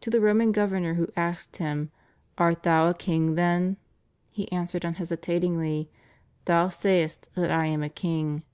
[0.00, 1.90] To the Roman governor who asked Him,
[2.38, 3.76] Art Thou a king, then f
[4.30, 5.90] He answered imhesitatingly.
[6.46, 8.44] Thou say est that I am a king.